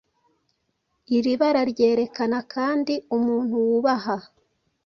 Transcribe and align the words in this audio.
Iri 1.17 1.33
bara 1.39 1.61
ryerekana 1.71 2.39
kandi 2.53 2.93
umuntu 3.17 3.53
wubaha 3.65 4.15